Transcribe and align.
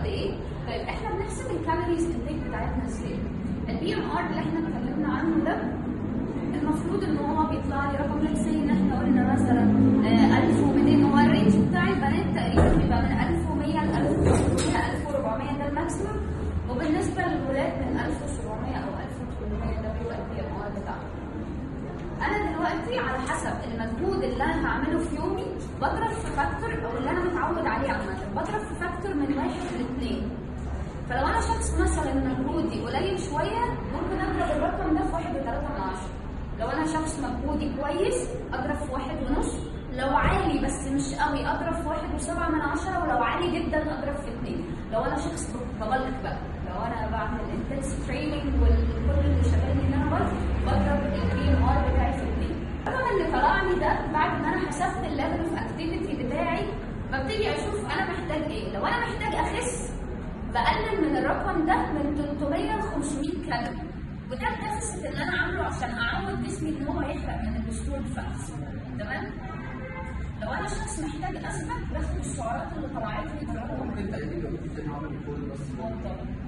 قد 0.00 0.06
إيه؟ 0.06 0.30
طيب 0.66 0.80
إحنا 0.88 1.08
بنحسب 1.16 1.50
ال 1.50 1.56
calories 1.56 2.04
intake 2.04 2.36
بتاعتنا 2.48 2.84
إزاي؟ 2.86 3.18
ال 3.68 3.94
BMR 3.94 4.20
اللي 4.26 4.40
إحنا 4.40 4.58
اتكلمنا 4.58 5.14
عنه 5.14 5.44
ده؟ 5.44 5.56
المفروض 6.62 7.04
إن 7.04 7.16
هو 7.16 7.46
بيطلع 7.46 7.90
لي 7.90 7.98
رقم 7.98 8.18
let's 8.20 8.36
say 8.36 8.46
إن 8.46 8.70
إحنا 8.70 9.00
قلنا 9.00 9.32
مثلا 9.32 9.62
آه، 10.06 10.38
1200 10.38 11.04
هو 11.04 11.18
ال 11.18 11.24
range 11.24 11.56
بتاع 11.68 11.88
البنات 11.88 12.26
تقريبا 12.36 12.76
بيبقى 12.76 13.02
من 13.02 13.12
1100 13.12 13.84
ل 13.84 13.88
1300 13.88 14.90
1400 14.90 15.58
ده 15.58 15.68
ال 15.68 15.74
maximum 15.74 16.16
وبالنسبة 16.70 17.22
للولاد 17.22 17.72
من 17.82 18.00
1700 18.00 18.76
أو 18.76 18.88
1800 18.88 19.82
ده 19.82 19.92
بيبقى 19.98 20.16
ال 20.18 20.40
BMR 20.40 20.68
بتاعهم. 20.80 21.10
أنا 22.26 22.50
دلوقتي 22.52 22.98
على 22.98 23.18
حسب 23.28 23.52
المجهود 23.72 24.24
اللي 24.24 24.44
أنا 24.44 24.66
هعمله 24.68 24.98
في 24.98 25.16
يومي 25.16 25.46
بضرب 25.80 26.10
في 26.10 26.26
factor 26.36 26.70
أو 26.90 26.98
اللي 26.98 27.10
أنا 27.10 27.20
متعود 27.24 27.66
عليه 27.66 27.90
عامة. 27.92 28.16
بضرب 28.36 28.60
في 28.68 28.74
factor 29.40 29.78
من 29.78 29.80
واحد 29.80 29.80
لاثنين 29.80 30.30
فلو 31.08 31.26
أنا 31.26 31.40
شخص 31.40 31.80
مثلا 31.80 32.14
مجهودي 32.14 32.80
قليل 32.80 33.18
شوية 33.20 33.64
ممكن 33.92 34.20
أضرب 34.20 34.50
الرقم 34.56 34.94
ده 34.94 35.04
في 35.04 35.12
واحد 35.12 35.36
وثلاثة 35.36 35.60
من 35.68 35.80
عشرة. 35.80 36.10
لو 36.60 36.66
أنا 36.68 36.86
شخص 36.86 37.18
مجهودي 37.20 37.72
كويس 37.80 38.28
أضرب 38.52 38.76
في 38.76 38.92
واحد 38.92 39.16
ونص. 39.30 39.54
لو 39.96 40.08
عالي 40.16 40.58
بس 40.66 40.86
مش 40.88 41.14
قوي 41.14 41.46
أضرب 41.46 41.74
في 41.82 41.88
واحد 41.88 42.14
وسبعة 42.14 42.48
من 42.48 42.60
عشرة. 42.60 43.02
ولو 43.02 43.22
عالي 43.22 43.60
جدا 43.60 43.98
أضرب 43.98 44.14
في 44.14 44.28
اتنين 44.30 44.64
لو 44.92 45.00
أنا 45.00 45.16
شخص 45.16 45.50
ب 45.80 45.87
bulk 45.87 46.14
بقى. 46.22 46.36
لو 46.68 46.82
أنا 46.86 47.08
بعمل 47.10 47.40
intense 47.50 48.06
training 48.06 48.54
وكل 48.62 49.20
اللي 49.24 49.44
شغالني 49.44 49.82
ان 49.86 49.92
أنا 50.02 50.30
بضرب 50.66 51.12
ال 51.14 51.48
BMR 51.48 51.90
بتاعي 51.92 52.12
في 52.12 52.22
اتنين 52.22 52.56
الرقم 52.86 53.10
اللي 53.16 53.32
طلع 53.32 53.62
لي 53.62 53.74
ده 53.74 54.12
بعد 54.12 54.40
ما 54.40 54.48
أنا 54.48 54.68
حسبت 54.68 55.04
ال 55.06 55.12
level 55.12 55.40
of 55.40 55.52
activity 55.58 56.22
بتاعي 56.22 56.66
ببتدي 57.12 57.50
أشوف 57.54 57.84
أنا 57.94 58.04
محتاج 58.12 58.42
إيه 58.50 58.72
لو 58.74 58.86
أنا 58.86 58.98
محتاج 58.98 59.34
اخس 59.34 59.90
بقلل 60.54 61.10
من 61.10 61.16
الرقم 61.16 61.66
ده 61.66 61.76
من 61.92 62.14
300 62.38 62.76
ل 62.76 62.82
500 62.82 63.30
كالوري 63.46 63.88
وده 64.30 64.48
ال 64.48 64.55
deficit 64.55 65.04
اللي 65.06 65.22
أنا 65.22 65.40
عامله 65.42 65.64
عشان 65.64 65.90
أعود 65.90 66.42
جسمي 66.46 66.68
إن 66.70 66.86
هو 66.86 67.00
يحرق 67.02 67.36
من 67.42 67.64
ال 67.68 67.73
stored 67.73 68.00
fats 68.16 68.52
تمام؟ 68.98 69.24
لو 70.42 70.52
أنا 70.52 70.68
شخص 70.68 71.00
محتاج 71.00 71.36
اثبت 71.44 71.92
باخد 71.92 72.16
السعرات 72.20 72.68
اللي 72.76 72.88
طلعت 72.88 73.24
لي. 73.24 73.58
عامل 74.92 75.20
كل 75.26 75.40
بس. 75.50 76.39